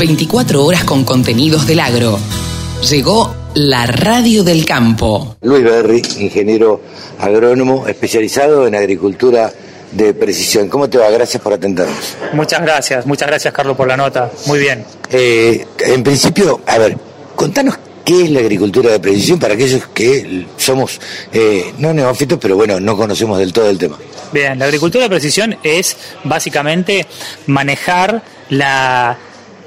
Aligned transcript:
24 0.00 0.64
horas 0.64 0.84
con 0.84 1.04
contenidos 1.04 1.66
del 1.66 1.78
agro. 1.78 2.18
Llegó 2.88 3.36
la 3.52 3.86
radio 3.86 4.42
del 4.42 4.64
campo. 4.64 5.36
Luis 5.42 5.62
Berry, 5.62 6.02
ingeniero 6.20 6.80
agrónomo 7.18 7.86
especializado 7.86 8.66
en 8.66 8.74
agricultura 8.76 9.52
de 9.92 10.14
precisión. 10.14 10.70
¿Cómo 10.70 10.88
te 10.88 10.96
va? 10.96 11.10
Gracias 11.10 11.42
por 11.42 11.52
atendernos. 11.52 12.16
Muchas 12.32 12.62
gracias, 12.62 13.04
muchas 13.04 13.28
gracias 13.28 13.52
Carlos 13.52 13.76
por 13.76 13.88
la 13.88 13.98
nota. 13.98 14.30
Muy 14.46 14.58
bien. 14.58 14.86
Eh, 15.10 15.66
en 15.80 16.02
principio, 16.02 16.62
a 16.66 16.78
ver, 16.78 16.96
contanos 17.36 17.74
qué 18.02 18.24
es 18.24 18.30
la 18.30 18.40
agricultura 18.40 18.92
de 18.92 19.00
precisión 19.00 19.38
para 19.38 19.52
aquellos 19.52 19.86
que 19.88 20.46
somos, 20.56 20.98
eh, 21.30 21.74
no 21.76 21.92
neófitos, 21.92 22.38
pero 22.40 22.56
bueno, 22.56 22.80
no 22.80 22.96
conocemos 22.96 23.38
del 23.38 23.52
todo 23.52 23.68
el 23.68 23.76
tema. 23.76 23.98
Bien, 24.32 24.58
la 24.58 24.64
agricultura 24.64 25.04
de 25.04 25.10
precisión 25.10 25.58
es 25.62 25.94
básicamente 26.24 27.06
manejar 27.46 28.22
la 28.48 29.18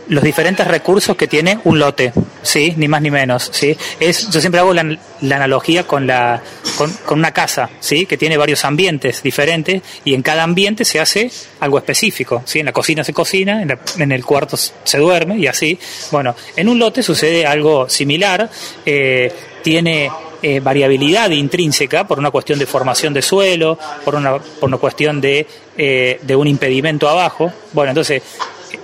los 0.08 0.24
diferentes 0.24 0.68
recursos 0.68 1.16
que 1.16 1.28
tiene 1.28 1.60
un 1.64 1.80
lote, 1.80 2.14
¿sí? 2.42 2.74
Ni 2.78 2.88
más 2.88 3.02
ni 3.02 3.12
menos, 3.12 3.50
¿sí? 3.52 3.76
Es, 4.00 4.30
yo 4.30 4.40
siempre 4.40 4.60
hago 4.60 4.74
la, 4.74 4.82
analogía 5.22 5.86
con, 5.86 6.06
la, 6.08 6.42
con, 6.78 6.92
una 7.18 7.32
casa, 7.32 7.70
¿sí? 7.80 8.06
Que 8.06 8.18
tiene 8.18 8.38
varios 8.38 8.66
ambientes 8.66 9.24
diferentes 9.24 9.82
y 10.04 10.14
en 10.14 10.22
cada 10.22 10.44
ambiente 10.44 10.86
se 10.86 11.00
hace 11.00 11.32
algo 11.60 11.78
específico, 11.78 12.44
¿sí? 12.46 12.60
En 12.60 12.66
la 12.66 12.74
cocina 12.74 13.04
se 13.04 13.14
cocina, 13.14 13.62
en, 13.62 14.12
el 14.12 14.26
cuarto 14.26 14.58
se 14.58 14.98
duerme 14.98 15.38
y 15.38 15.48
así. 15.48 15.80
Bueno, 16.12 16.36
en 16.56 16.68
un 16.68 16.80
lote 16.80 17.02
sucede 17.04 17.46
algo 17.46 17.90
similar, 17.90 18.50
eh, 18.86 19.32
tiene 19.64 20.10
eh, 20.46 20.60
variabilidad 20.60 21.30
intrínseca 21.30 22.06
por 22.06 22.20
una 22.20 22.30
cuestión 22.30 22.60
de 22.60 22.66
formación 22.66 23.14
de 23.14 23.22
suelo, 23.22 23.80
por 24.04 24.16
una, 24.16 24.40
por 24.40 24.68
una 24.68 24.78
cuestión 24.78 25.22
de, 25.22 25.48
eh, 25.78 26.20
de 26.22 26.36
un 26.36 26.48
impedimento 26.48 27.08
abajo. 27.08 27.50
Bueno, 27.72 27.92
entonces 27.92 28.22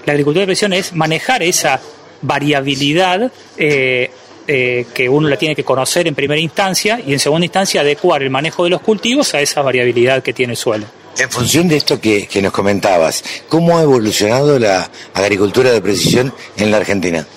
la 0.05 0.13
agricultura 0.13 0.41
de 0.41 0.48
precisión 0.48 0.73
es 0.73 0.93
manejar 0.93 1.43
esa 1.43 1.79
variabilidad 2.21 3.31
eh, 3.57 4.12
eh, 4.48 4.85
que 4.93 5.07
uno 5.07 5.29
la 5.29 5.37
tiene 5.37 5.55
que 5.55 5.63
conocer 5.63 6.07
en 6.07 6.15
primera 6.15 6.41
instancia 6.41 6.99
y 7.05 7.13
en 7.13 7.20
segunda 7.20 7.45
instancia 7.45 7.82
adecuar 7.82 8.23
el 8.23 8.29
manejo 8.29 8.63
de 8.63 8.71
los 8.71 8.82
cultivos 8.82 9.34
a 9.34 9.41
esa 9.41 9.62
variabilidad 9.62 10.23
que 10.23 10.34
tiene 10.34 10.54
el 10.54 10.57
suelo. 10.57 10.85
En 11.17 11.29
función 11.29 11.67
de 11.67 11.77
esto 11.77 11.99
que, 11.99 12.27
nos 12.41 12.51
comentabas, 12.51 13.23
¿cómo 13.48 13.77
ha 13.77 13.84
evolucionado 13.84 14.57
la 14.57 14.90
agricultura 15.13 15.71
de 15.71 15.82
precisión 15.82 16.34
en 16.57 16.71
la 16.71 16.77
Argentina? 16.77 17.27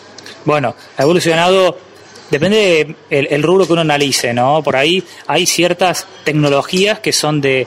Bueno, 0.45 0.75
ha 0.97 1.03
evolucionado 1.03 1.77
depende 2.31 2.97
del 3.11 3.29
el 3.31 3.43
rubro 3.43 3.67
que 3.67 3.73
uno 3.75 3.83
analice, 3.83 4.33
¿no? 4.33 4.63
Por 4.63 4.77
ahí 4.77 5.05
hay 5.27 5.47
ciertas 5.47 6.07
tecnologías 6.25 7.01
que 7.01 7.13
son 7.13 7.43
de 7.43 7.67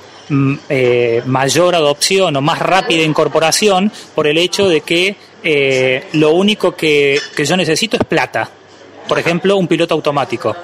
eh, 0.70 1.22
mayor 1.26 1.76
adopción 1.76 2.36
o 2.36 2.42
más 2.42 2.60
rápida 2.60 3.04
incorporación 3.04 3.92
por 4.14 4.28
el 4.28 4.38
hecho 4.38 4.68
de 4.68 4.82
que 4.82 5.16
eh, 5.44 6.06
lo 6.14 6.32
único 6.32 6.76
que, 6.76 7.20
yo 7.38 7.58
necesito 7.58 7.98
es 7.98 8.04
plata. 8.04 8.50
Por 9.08 9.20
ejemplo, 9.20 9.56
un 9.56 9.68
piloto 9.68 9.94
automático. 9.94 10.56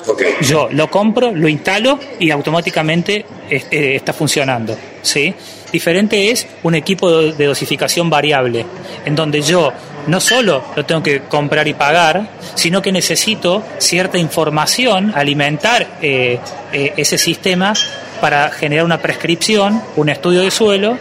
Yo 0.41 0.67
lo 0.71 0.89
compro, 0.89 1.31
lo 1.31 1.47
instalo 1.47 1.99
y 2.19 2.31
automáticamente 2.31 3.23
eh, 3.47 3.95
está 3.95 4.13
funcionando. 4.13 4.75
¿sí? 5.03 5.31
Diferente 5.71 6.31
es 6.31 6.47
un 6.63 6.75
equipo 6.75 7.09
de 7.31 7.45
dosificación 7.45 8.09
variable, 8.09 8.65
en 9.05 9.15
donde 9.15 9.41
yo 9.41 9.71
no 10.07 10.19
solo 10.19 10.63
lo 10.75 10.85
tengo 10.85 11.01
que 11.01 11.21
comprar 11.21 11.67
y 11.67 11.73
pagar, 11.73 12.27
sino 12.55 12.81
que 12.81 12.91
necesito 12.91 13.63
cierta 13.77 14.17
información, 14.17 15.13
alimentar 15.15 15.99
eh, 16.01 16.39
eh, 16.73 16.93
ese 16.97 17.17
sistema 17.17 17.73
para 18.21 18.49
generar 18.51 18.85
una 18.85 19.01
prescripción, 19.01 19.81
un 19.95 20.09
estudio 20.09 20.41
de 20.41 20.51
suelo 20.51 20.97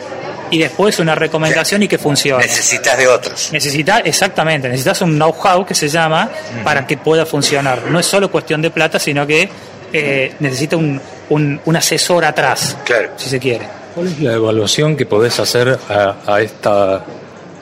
y 0.51 0.59
después 0.59 0.99
una 0.99 1.15
recomendación 1.15 1.83
y 1.83 1.89
que 1.89 1.99
funcione. 1.99 2.43
Necesitas 2.45 2.99
de 2.99 3.07
otros. 3.07 3.51
Necesitas, 3.53 4.03
exactamente, 4.05 4.69
necesitas 4.69 5.01
un 5.03 5.15
know-how 5.17 5.65
que 5.65 5.75
se 5.75 5.89
llama 5.89 6.29
para 6.65 6.87
que 6.87 6.97
pueda 6.97 7.25
funcionar. 7.25 7.83
No 7.91 8.01
es 8.01 8.07
solo 8.07 8.31
cuestión 8.31 8.61
de 8.61 8.71
plata, 8.71 8.99
sino 8.99 9.27
que 9.27 9.49
eh, 9.93 10.35
necesita 10.41 10.77
un, 10.77 11.01
un, 11.29 11.77
asesor 11.77 12.25
atrás, 12.25 12.77
claro. 12.85 13.11
si 13.17 13.29
se 13.29 13.39
quiere. 13.39 13.69
¿Cuál 13.95 14.09
es 14.09 14.21
la 14.21 14.33
evaluación 14.33 14.97
que 14.97 15.07
podés 15.07 15.39
hacer 15.39 15.79
a 15.89 16.41
esta 16.41 17.05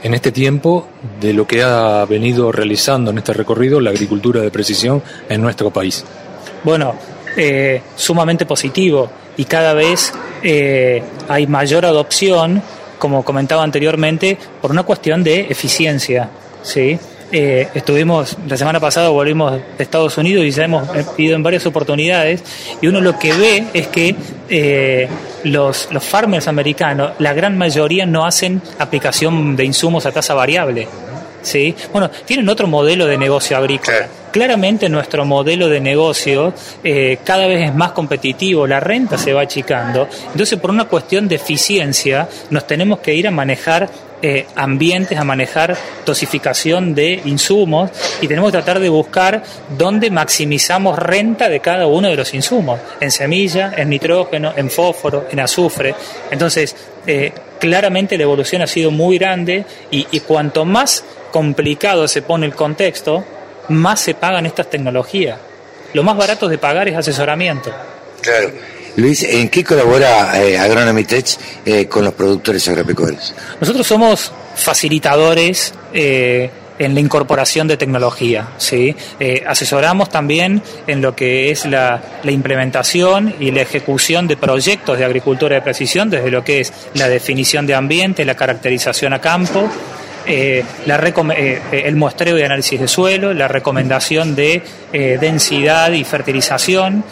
en 0.03 0.15
este 0.15 0.33
tiempo 0.33 0.89
de 1.21 1.33
lo 1.33 1.47
que 1.47 1.63
ha 1.63 2.05
venido 2.05 2.53
realizando 2.53 3.11
en 3.11 3.19
este 3.19 3.33
recorrido 3.33 3.81
la 3.81 3.91
agricultura 3.91 4.41
de 4.41 4.51
precisión 4.51 5.03
en 5.29 5.43
nuestro 5.43 5.71
país? 5.71 6.05
Bueno, 6.65 6.95
eh, 7.37 7.83
sumamente 7.97 8.47
positivo 8.47 9.11
y 9.39 9.45
cada 9.45 9.73
vez 9.73 10.13
eh, 10.43 11.03
hay 11.29 11.47
mayor 11.47 11.87
adopción, 11.87 12.61
como 12.99 13.25
comentaba 13.25 13.63
anteriormente, 13.63 14.37
por 14.61 14.73
una 14.73 14.83
cuestión 14.83 15.25
de 15.25 15.47
eficiencia. 15.49 16.29
¿sí? 16.63 16.99
Eh, 17.31 17.69
estuvimos, 17.73 18.37
la 18.49 18.57
semana 18.57 18.81
pasada 18.81 19.11
volvimos 19.11 19.53
de 19.53 19.63
Estados 19.79 20.19
Unidos 20.19 20.45
y 20.45 20.51
ya 20.51 20.65
hemos 20.65 20.89
ido 21.17 21.37
en 21.37 21.43
varias 21.45 21.67
oportunidades 21.67 22.43
y 22.81 22.89
uno 22.89 23.01
lo 23.01 23.17
que 23.17 23.33
ve 23.33 23.65
es 23.75 23.87
que 23.87 24.17
eh, 24.49 25.09
los, 25.45 25.89
los 25.93 26.05
farmers 26.05 26.49
americanos, 26.49 27.13
la 27.21 27.33
gran 27.33 27.57
mayoría 27.57 28.07
no 28.07 28.27
hacen 28.27 28.61
aplicación 28.81 29.55
de 29.55 29.65
insumos 29.65 30.05
a 30.05 30.11
tasa 30.11 30.35
variable. 30.35 30.89
¿sí? 31.43 31.77
Bueno, 31.93 32.11
tienen 32.25 32.49
otro 32.49 32.67
modelo 32.67 33.07
de 33.07 33.17
negocio 33.17 33.57
agrícola. 33.57 34.09
Claramente 34.31 34.89
nuestro 34.89 35.25
modelo 35.25 35.69
de 35.69 35.81
negocio 35.81 36.53
eh, 36.85 37.19
cada 37.25 37.47
vez 37.47 37.69
es 37.69 37.75
más 37.75 37.93
competitivo, 37.93 38.67
la 38.67 38.81
renta 38.81 39.17
se 39.17 39.33
va 39.33 39.43
achicando, 39.43 40.09
entonces 40.33 40.59
por 40.59 40.71
una 40.71 40.85
cuestión 40.85 41.29
de 41.29 41.37
eficiencia 41.37 42.29
nos 42.51 42.67
tenemos 42.67 43.01
que 43.01 43.15
ir 43.15 43.27
a 43.27 43.31
manejar 43.31 43.89
eh, 44.21 44.47
ambientes, 44.57 45.17
a 45.17 45.23
manejar 45.23 45.77
dosificación 46.05 46.93
de 46.93 47.23
insumos 47.25 47.91
y 48.21 48.27
tenemos 48.27 48.51
que 48.51 48.59
tratar 48.59 48.81
de 48.81 48.89
buscar 48.89 49.45
dónde 49.77 50.11
maximizamos 50.11 50.99
renta 50.99 51.49
de 51.49 51.61
cada 51.61 51.87
uno 51.87 52.09
de 52.09 52.17
los 52.17 52.35
insumos, 52.35 52.81
en 53.01 53.13
semilla, 53.13 53.73
en 53.77 53.91
nitrógeno, 53.91 54.53
en 54.57 54.71
fósforo, 54.71 55.27
en 55.31 55.39
azufre. 55.39 55.95
Entonces, 56.33 56.75
eh, 57.07 57.33
claramente 57.61 58.17
la 58.17 58.25
evolución 58.25 58.61
ha 58.63 58.67
sido 58.67 58.91
muy 58.91 59.19
grande 59.19 59.65
y, 59.93 60.05
y 60.11 60.19
cuanto 60.21 60.65
más 60.65 61.05
complicado 61.31 62.09
se 62.09 62.23
pone 62.23 62.47
el 62.47 62.57
contexto, 62.57 63.25
más 63.69 64.01
se 64.01 64.15
pagan 64.15 64.47
estas 64.47 64.71
tecnologías. 64.71 65.39
Lo 65.95 66.03
más 66.03 66.17
barato 66.17 66.49
de 66.49 66.59
pagar 66.59 66.89
es 66.89 66.97
asesoramiento. 66.97 67.73
Claro. 68.21 68.51
Luis, 68.97 69.23
¿en 69.23 69.49
qué 69.49 69.63
colabora 69.63 70.43
eh, 70.43 70.59
Agronomy 70.59 71.05
Tech 71.05 71.27
eh, 71.65 71.87
con 71.87 72.05
los 72.05 72.15
productores 72.15 72.67
agropecuarios? 72.69 73.35
Nosotros 73.61 73.87
somos 73.87 74.33
facilitadores 74.57 75.73
eh, 75.93 76.51
en 76.79 76.95
la 76.95 77.01
incorporación 77.01 77.69
de 77.69 77.77
tecnología. 77.77 78.49
¿sí? 78.59 78.95
Eh, 79.19 79.45
asesoramos 79.47 80.09
también 80.09 80.63
en 80.87 81.03
lo 81.03 81.15
que 81.15 81.51
es 81.51 81.67
la, 81.67 82.01
implementación 82.25 83.35
y 83.41 83.51
la 83.51 83.63
ejecución 83.63 84.27
de 84.29 84.37
proyectos 84.37 84.99
de 84.99 85.05
agricultura 85.05 85.57
de 85.57 85.63
precisión, 85.63 86.11
desde 86.11 86.31
lo 86.31 86.45
que 86.45 86.61
es 86.61 86.73
la 86.95 87.09
definición 87.09 87.67
de 87.67 87.75
ambiente, 87.75 88.25
la 88.25 88.35
caracterización 88.35 89.13
a 89.13 89.21
campo. 89.21 89.69
El 90.29 91.97
muestreo 91.97 92.39
y 92.39 92.43
análisis 92.43 92.81
de 92.81 92.89
suelo, 92.89 93.33
la 93.33 93.49
recomendación 93.49 94.37
de 94.37 94.63
densidad 94.93 95.93
y 95.93 96.05
fertilización, 96.05 97.05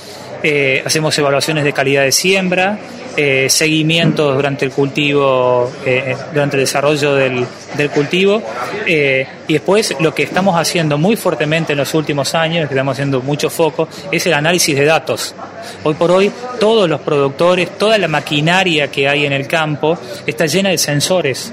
eh, 0.43 0.82
hacemos 0.84 1.19
evaluaciones 1.19 1.65
de 1.65 1.72
calidad 1.72 2.03
de 2.03 2.12
siembra, 2.12 2.78
eh, 3.16 3.47
seguimientos 3.49 4.37
durante 4.37 4.65
el 4.65 4.71
cultivo, 4.71 5.72
eh, 5.84 6.15
durante 6.32 6.56
el 6.56 6.62
desarrollo 6.62 7.15
del, 7.15 7.47
cultivo. 7.93 8.43
y 8.87 9.53
después 9.53 9.97
lo 10.00 10.15
que 10.15 10.22
estamos 10.22 10.56
haciendo 10.56 10.98
muy 10.98 11.16
fuertemente 11.16 11.72
en 11.72 11.78
los 11.78 11.94
últimos 11.94 12.34
años, 12.34 12.69
que 12.69 12.75
estamos 12.75 12.93
haciendo 12.93 13.22
mucho 13.22 13.50
foco, 13.50 13.88
es 14.12 14.27
el 14.27 14.34
análisis 14.34 14.77
de 14.77 14.84
datos. 14.84 15.34
Hoy 15.83 15.94
por 15.94 16.10
hoy 16.10 16.31
todos 16.60 16.88
los 16.88 17.00
productores, 17.00 17.77
toda 17.78 17.98
la 17.98 18.06
maquinaria 18.09 18.88
que 18.88 19.09
hay 19.09 19.27
en 19.27 19.33
el 19.33 19.48
campo 19.48 19.98
está 20.27 20.47
llena 20.47 20.71
de 20.71 20.78
sensores 20.78 21.53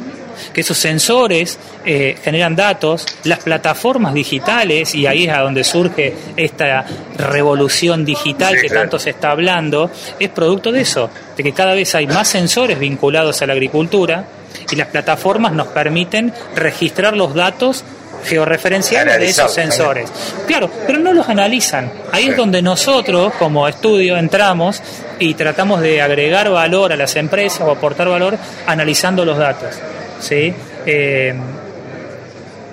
que 0.53 0.61
esos 0.61 0.77
sensores 0.77 1.57
eh, 1.85 2.17
generan 2.23 2.55
datos, 2.55 3.05
las 3.23 3.39
plataformas 3.39 4.13
digitales, 4.13 4.93
y 4.95 5.07
ahí 5.07 5.25
es 5.25 5.33
a 5.33 5.39
donde 5.39 5.63
surge 5.63 6.13
esta 6.37 6.85
revolución 7.17 8.05
digital 8.05 8.55
que 8.59 8.69
tanto 8.69 8.99
se 8.99 9.11
está 9.11 9.31
hablando, 9.31 9.91
es 10.19 10.29
producto 10.29 10.71
de 10.71 10.81
eso, 10.81 11.09
de 11.35 11.43
que 11.43 11.53
cada 11.53 11.73
vez 11.73 11.93
hay 11.95 12.07
más 12.07 12.27
sensores 12.27 12.79
vinculados 12.79 13.41
a 13.41 13.47
la 13.47 13.53
agricultura 13.53 14.25
y 14.71 14.75
las 14.75 14.87
plataformas 14.87 15.53
nos 15.53 15.67
permiten 15.67 16.33
registrar 16.55 17.15
los 17.15 17.33
datos 17.33 17.83
georreferenciales 18.23 19.19
de 19.19 19.29
esos 19.29 19.53
sensores. 19.53 20.09
Claro, 20.47 20.69
pero 20.87 20.99
no 20.99 21.13
los 21.13 21.27
analizan. 21.29 21.91
Ahí 22.11 22.29
es 22.29 22.37
donde 22.37 22.61
nosotros, 22.61 23.33
como 23.37 23.67
estudio, 23.67 24.17
entramos 24.17 24.81
y 25.19 25.33
tratamos 25.33 25.81
de 25.81 26.01
agregar 26.01 26.49
valor 26.49 26.93
a 26.93 26.95
las 26.95 27.15
empresas 27.15 27.61
o 27.61 27.71
aportar 27.71 28.07
valor 28.07 28.37
analizando 28.65 29.25
los 29.25 29.37
datos. 29.37 29.75
¿Sí? 30.23 30.53
Eh, 30.85 31.33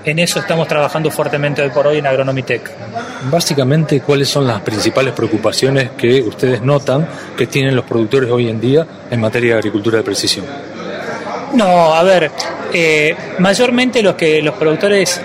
en 0.05 0.19
eso 0.19 0.39
estamos 0.39 0.67
trabajando 0.67 1.11
fuertemente 1.11 1.61
hoy 1.61 1.71
por 1.71 1.87
hoy 1.87 1.99
en 1.99 2.07
Agronomitec. 2.07 2.71
Básicamente, 3.31 4.01
¿cuáles 4.01 4.29
son 4.29 4.47
las 4.47 4.63
principales 4.63 5.13
preocupaciones 5.13 5.91
que 5.91 6.23
ustedes 6.23 6.63
notan 6.63 7.07
que 7.37 7.47
tienen 7.47 7.77
los 7.77 7.85
productores 7.85 8.31
hoy 8.31 8.49
en 8.49 8.61
día 8.61 8.87
en 9.11 9.21
materia 9.21 9.53
de 9.53 9.59
agricultura 9.59 9.99
de 9.99 10.05
precisión? 10.05 10.47
No, 11.53 11.93
a 11.93 12.03
ver, 12.03 12.31
eh, 12.73 13.15
mayormente 13.41 14.03
los 14.03 14.15
que 14.15 14.41
los 14.41 14.55
productores 14.55 15.21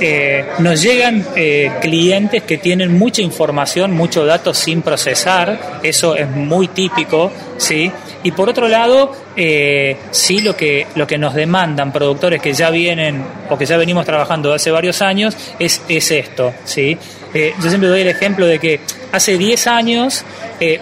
eh, 0.00 0.44
nos 0.58 0.82
llegan 0.82 1.24
eh, 1.36 1.70
clientes 1.80 2.42
que 2.42 2.58
tienen 2.58 2.96
mucha 2.96 3.22
información, 3.22 3.92
muchos 3.92 4.26
datos 4.26 4.56
sin 4.56 4.82
procesar, 4.82 5.78
eso 5.82 6.16
es 6.16 6.28
muy 6.30 6.68
típico, 6.68 7.30
¿sí? 7.58 7.92
Y 8.26 8.32
por 8.32 8.48
otro 8.48 8.66
lado, 8.66 9.12
eh, 9.36 9.96
sí 10.10 10.40
lo 10.40 10.56
que, 10.56 10.88
lo 10.96 11.06
que 11.06 11.16
nos 11.16 11.32
demandan 11.32 11.92
productores 11.92 12.42
que 12.42 12.52
ya 12.52 12.70
vienen 12.70 13.24
o 13.48 13.56
que 13.56 13.66
ya 13.66 13.76
venimos 13.76 14.04
trabajando 14.04 14.52
hace 14.52 14.72
varios 14.72 15.00
años 15.00 15.36
es, 15.60 15.80
es 15.88 16.10
esto, 16.10 16.52
¿sí? 16.64 16.98
yo 17.34 17.68
siempre 17.68 17.88
doy 17.90 18.00
el 18.00 18.08
ejemplo 18.08 18.46
de 18.46 18.58
que 18.58 18.80
hace 19.12 19.36
10 19.36 19.66
años 19.66 20.24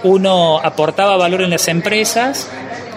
uno 0.05 0.59
aportaba 0.59 1.17
valor 1.17 1.43
en 1.43 1.51
las 1.51 1.67
empresas 1.67 2.49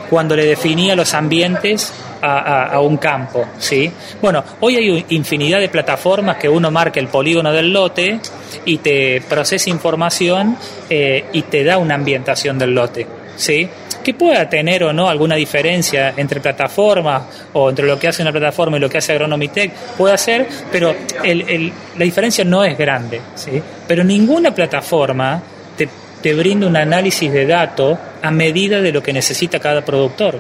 cuando 0.10 0.36
le 0.36 0.46
definía 0.46 0.96
los 0.96 1.16
ambientes 1.16 1.92
a, 2.22 2.80
un 2.80 2.98
campo, 2.98 3.46
¿sí? 3.60 3.92
Bueno, 4.22 4.44
hoy 4.62 4.76
hay 4.76 5.06
infinidad 5.10 5.60
de 5.60 5.70
plataformas 5.70 6.38
que 6.38 6.50
uno 6.50 6.72
marca 6.72 7.00
el 7.00 7.08
polígono 7.08 7.52
del 7.52 7.72
lote 7.72 8.20
y 8.66 8.78
te 8.80 9.22
procesa 9.22 9.70
información 9.70 10.58
eh, 10.90 11.26
y 11.34 11.44
te 11.44 11.64
da 11.64 11.78
una 11.78 11.96
ambientación 11.96 12.58
del 12.58 12.74
lote, 12.74 13.08
¿sí? 13.36 13.70
Que 14.08 14.14
pueda 14.14 14.48
tener 14.48 14.86
o 14.86 14.94
no 14.94 15.10
alguna 15.10 15.36
diferencia 15.36 16.14
entre 16.16 16.40
plataformas 16.40 17.24
o 17.52 17.70
entre 17.70 17.86
lo 17.86 18.00
que 18.00 18.08
hace 18.08 18.22
una 18.22 18.32
plataforma 18.32 18.78
y 18.78 18.80
lo 18.80 18.90
que 18.90 19.00
hace 19.00 19.12
Agronomitech, 19.12 19.70
puede 19.98 20.18
ser, 20.18 20.48
pero 20.72 20.96
la 21.22 22.06
diferencia 22.06 22.46
no 22.46 22.64
es 22.64 22.78
grande, 22.78 23.20
¿sí? 23.36 23.62
Pero 23.86 24.06
ninguna 24.06 24.56
plataforma 24.56 25.44
te, 25.76 25.90
te 26.22 26.34
brinda 26.34 26.68
un 26.68 26.78
análisis 26.78 27.30
de 27.34 27.46
datos 27.46 27.98
a 28.22 28.32
medida 28.32 28.80
de 28.80 28.94
lo 28.94 29.04
que 29.04 29.12
necesita 29.12 29.60
cada 29.60 29.84
productor. 29.84 30.40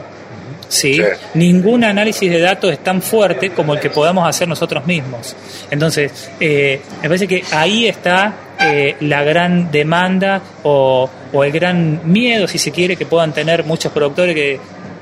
¿sí? 0.70 1.02
Ningún 1.34 1.84
análisis 1.84 2.32
de 2.32 2.40
datos 2.40 2.72
es 2.72 2.80
tan 2.80 3.02
fuerte 3.02 3.50
como 3.50 3.74
el 3.74 3.82
que 3.82 3.90
podamos 3.90 4.28
hacer 4.28 4.48
nosotros 4.48 4.86
mismos. 4.86 5.36
Entonces, 5.70 6.30
eh, 6.40 6.80
me 7.02 7.10
parece 7.10 7.28
que 7.28 7.44
ahí 7.52 7.86
está 7.86 8.34
eh, 8.60 8.96
la 9.02 9.24
gran 9.24 9.72
demanda 9.72 10.42
o, 10.64 11.10
el 11.44 11.52
gran 11.52 12.02
miedo, 12.12 12.48
si 12.48 12.58
se 12.58 12.72
quiere, 12.72 12.96
que 12.96 13.06
puedan 13.06 13.34
tener 13.34 13.64
muchos 13.64 13.92
productores 13.92 14.36
que 14.36 14.60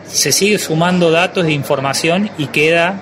se 0.08 0.32
sigue 0.32 0.58
sumando 0.58 1.12
datos 1.12 1.46
e 1.46 1.52
información 1.52 2.30
y 2.38 2.48
queda 2.48 3.02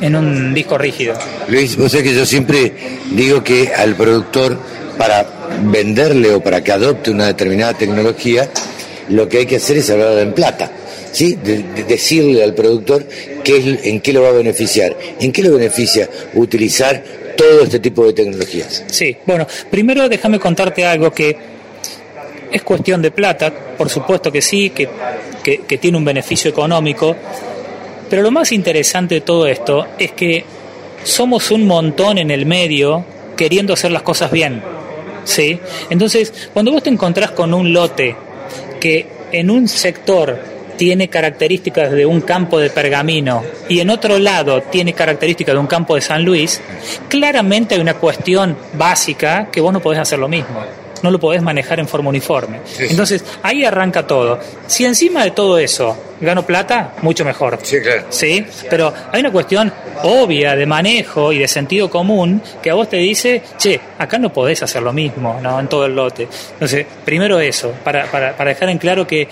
en 0.00 0.16
un 0.16 0.54
disco 0.54 0.78
rígido. 0.78 1.14
Luis, 1.48 1.76
vos 1.76 1.90
sabés 1.90 2.08
que 2.08 2.14
yo 2.14 2.26
siempre 2.26 2.72
digo 3.10 3.42
que 3.42 3.72
al 3.74 3.94
productor, 3.94 4.58
para 4.96 5.26
venderle 5.62 6.34
o 6.34 6.40
para 6.40 6.62
que 6.62 6.72
adopte 6.72 7.10
una 7.10 7.26
determinada 7.26 7.74
tecnología, 7.74 8.48
lo 9.08 9.28
que 9.28 9.38
hay 9.38 9.46
que 9.46 9.56
hacer 9.56 9.78
es 9.78 9.90
hablar 9.90 10.18
en 10.18 10.32
plata. 10.32 10.70
¿sí? 11.12 11.34
De, 11.42 11.84
decirle 11.84 12.44
al 12.44 12.54
productor 12.54 13.06
qué 13.42 13.80
en 13.84 14.00
qué 14.00 14.12
lo 14.12 14.22
va 14.22 14.28
a 14.28 14.32
beneficiar, 14.32 14.96
en 15.20 15.32
qué 15.32 15.42
lo 15.42 15.54
beneficia 15.54 16.08
utilizar 16.34 17.02
todo 17.36 17.62
este 17.62 17.78
tipo 17.78 18.04
de 18.04 18.12
tecnologías. 18.12 18.84
Sí, 18.88 19.16
bueno, 19.24 19.46
primero 19.70 20.08
déjame 20.08 20.38
contarte 20.38 20.84
algo 20.84 21.12
que 21.12 21.36
es 22.50 22.62
cuestión 22.62 23.02
de 23.02 23.10
plata, 23.10 23.52
por 23.76 23.88
supuesto 23.88 24.30
que 24.32 24.42
sí, 24.42 24.70
que, 24.70 24.88
que 25.42 25.78
tiene 25.78 25.96
un 25.96 26.04
beneficio 26.04 26.50
económico, 26.50 27.14
pero 28.08 28.22
lo 28.22 28.30
más 28.30 28.52
interesante 28.52 29.16
de 29.16 29.20
todo 29.20 29.46
esto 29.46 29.86
es 29.98 30.12
que 30.12 30.44
somos 31.04 31.50
un 31.50 31.66
montón 31.66 32.18
en 32.18 32.30
el 32.30 32.46
medio 32.46 33.04
queriendo 33.36 33.74
hacer 33.74 33.90
las 33.90 34.02
cosas 34.02 34.30
bien. 34.30 34.62
¿sí? 35.24 35.58
Entonces, 35.90 36.50
cuando 36.52 36.72
vos 36.72 36.82
te 36.82 36.90
encontrás 36.90 37.32
con 37.32 37.52
un 37.54 37.72
lote 37.72 38.16
que 38.80 39.06
en 39.30 39.50
un 39.50 39.68
sector 39.68 40.38
tiene 40.76 41.08
características 41.08 41.90
de 41.90 42.06
un 42.06 42.20
campo 42.20 42.58
de 42.58 42.70
pergamino 42.70 43.42
y 43.68 43.80
en 43.80 43.90
otro 43.90 44.18
lado 44.18 44.62
tiene 44.62 44.92
características 44.92 45.54
de 45.54 45.58
un 45.58 45.66
campo 45.66 45.96
de 45.96 46.00
San 46.00 46.24
Luis, 46.24 46.60
claramente 47.08 47.74
hay 47.74 47.80
una 47.80 47.94
cuestión 47.94 48.56
básica 48.74 49.48
que 49.50 49.60
vos 49.60 49.72
no 49.72 49.80
podés 49.80 50.00
hacer 50.00 50.18
lo 50.18 50.28
mismo. 50.28 50.60
No 51.02 51.10
lo 51.10 51.18
podés 51.18 51.42
manejar 51.42 51.80
en 51.80 51.88
forma 51.88 52.08
uniforme. 52.08 52.60
Entonces, 52.78 53.24
ahí 53.42 53.64
arranca 53.64 54.06
todo. 54.06 54.38
Si 54.66 54.84
encima 54.84 55.24
de 55.24 55.30
todo 55.32 55.58
eso 55.58 55.96
gano 56.20 56.44
plata, 56.44 56.94
mucho 57.02 57.24
mejor. 57.24 57.58
Sí, 57.62 57.80
claro. 57.80 58.04
¿Sí? 58.10 58.44
Pero 58.68 58.92
hay 59.12 59.20
una 59.20 59.30
cuestión 59.30 59.72
obvia 60.02 60.56
de 60.56 60.66
manejo 60.66 61.32
y 61.32 61.38
de 61.38 61.48
sentido 61.48 61.88
común 61.88 62.42
que 62.62 62.70
a 62.70 62.74
vos 62.74 62.88
te 62.88 62.96
dice, 62.96 63.42
che, 63.56 63.80
acá 63.98 64.18
no 64.18 64.32
podés 64.32 64.62
hacer 64.62 64.82
lo 64.82 64.92
mismo, 64.92 65.38
¿no? 65.40 65.60
En 65.60 65.68
todo 65.68 65.86
el 65.86 65.94
lote. 65.94 66.28
Entonces, 66.52 66.86
primero 67.04 67.38
eso, 67.40 67.72
para, 67.84 68.06
para, 68.06 68.36
para 68.36 68.50
dejar 68.50 68.68
en 68.68 68.78
claro 68.78 69.06
que 69.06 69.28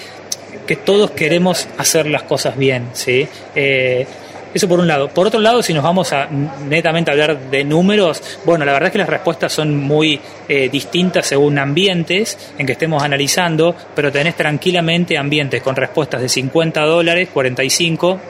que 0.66 0.76
todos 0.76 1.12
queremos 1.12 1.68
hacer 1.78 2.06
las 2.06 2.24
cosas 2.24 2.56
bien, 2.56 2.88
¿sí? 2.92 3.26
Eh, 3.54 4.06
eso 4.56 4.68
por 4.68 4.80
un 4.80 4.88
lado. 4.88 5.08
Por 5.08 5.26
otro 5.26 5.40
lado, 5.40 5.62
si 5.62 5.72
nos 5.72 5.82
vamos 5.82 6.12
a 6.12 6.28
netamente 6.28 7.10
a 7.10 7.12
hablar 7.12 7.38
de 7.50 7.64
números, 7.64 8.40
bueno, 8.44 8.64
la 8.64 8.72
verdad 8.72 8.88
es 8.88 8.92
que 8.92 8.98
las 8.98 9.08
respuestas 9.08 9.52
son 9.52 9.76
muy 9.76 10.20
eh, 10.48 10.68
distintas 10.70 11.26
según 11.26 11.58
ambientes 11.58 12.52
en 12.58 12.66
que 12.66 12.72
estemos 12.72 13.02
analizando, 13.02 13.74
pero 13.94 14.10
tenés 14.10 14.34
tranquilamente 14.36 15.16
ambientes 15.18 15.62
con 15.62 15.76
respuestas 15.76 16.22
de 16.22 16.28
50 16.28 16.80
dólares, 16.82 17.28
45 17.32 18.20